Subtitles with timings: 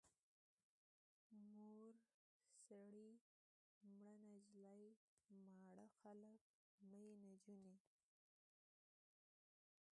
[1.55, 1.93] مور
[2.67, 3.09] سړی،
[3.97, 4.83] مړه نجلۍ،
[5.61, 6.39] ماړه خلک،
[6.89, 7.75] مړې نجونې.